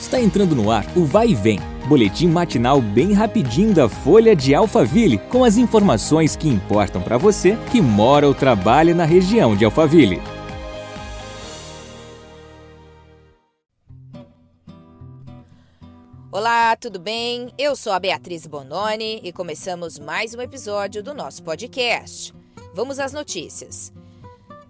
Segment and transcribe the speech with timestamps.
[0.00, 4.54] Está entrando no ar o Vai e Vem, boletim matinal bem rapidinho da Folha de
[4.54, 9.64] Alphaville, com as informações que importam para você que mora ou trabalha na região de
[9.64, 10.22] Alphaville.
[16.30, 17.52] Olá, tudo bem?
[17.58, 22.32] Eu sou a Beatriz Bononi e começamos mais um episódio do nosso podcast.
[22.72, 23.92] Vamos às notícias.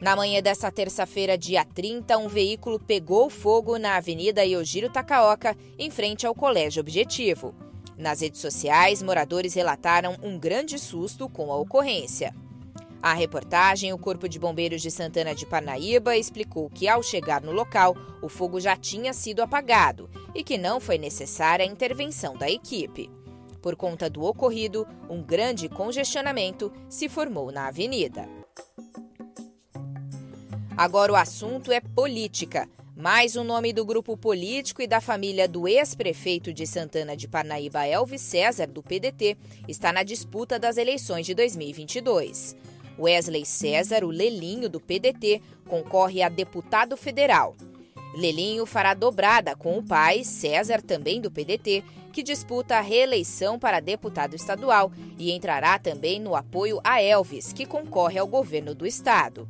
[0.01, 5.91] Na manhã desta terça-feira, dia 30, um veículo pegou fogo na Avenida Yojiro Takaoka, em
[5.91, 7.53] frente ao Colégio Objetivo.
[7.97, 12.33] Nas redes sociais, moradores relataram um grande susto com a ocorrência.
[13.03, 17.51] A reportagem, o Corpo de Bombeiros de Santana de Parnaíba explicou que, ao chegar no
[17.51, 22.49] local, o fogo já tinha sido apagado e que não foi necessária a intervenção da
[22.49, 23.11] equipe.
[23.61, 28.38] Por conta do ocorrido, um grande congestionamento se formou na avenida.
[30.79, 32.69] Agora o assunto é política.
[32.97, 37.85] Mais um nome do grupo político e da família do ex-prefeito de Santana de Parnaíba,
[37.85, 42.55] Elvis César, do PDT, está na disputa das eleições de 2022.
[42.97, 47.57] Wesley César, o Lelinho, do PDT, concorre a deputado federal.
[48.15, 51.83] Lelinho fará dobrada com o pai, César, também do PDT,
[52.13, 57.67] que disputa a reeleição para deputado estadual e entrará também no apoio a Elvis, que
[57.67, 59.49] concorre ao governo do estado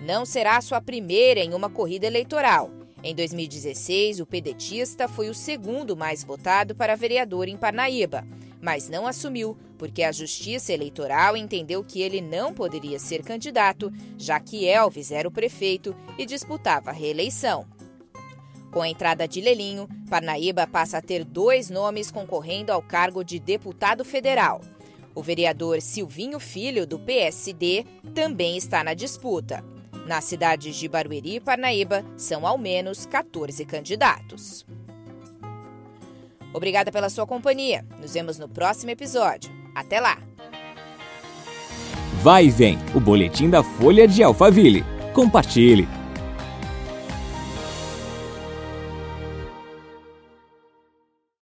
[0.00, 2.70] não será sua primeira em uma corrida eleitoral.
[3.02, 8.26] Em 2016, o pedetista foi o segundo mais votado para vereador em Parnaíba,
[8.60, 14.38] mas não assumiu porque a Justiça Eleitoral entendeu que ele não poderia ser candidato, já
[14.38, 17.66] que Elvis era o prefeito e disputava a reeleição.
[18.70, 23.40] Com a entrada de Lelinho, Parnaíba passa a ter dois nomes concorrendo ao cargo de
[23.40, 24.60] deputado federal.
[25.14, 29.64] O vereador Silvinho Filho, do PSD, também está na disputa.
[30.06, 34.66] Nas cidades de Barueri e Parnaíba, são ao menos 14 candidatos.
[36.52, 37.84] Obrigada pela sua companhia.
[38.00, 39.50] Nos vemos no próximo episódio.
[39.74, 40.18] Até lá!
[42.22, 44.84] Vai e vem o boletim da Folha de Alphaville.
[45.14, 45.99] Compartilhe!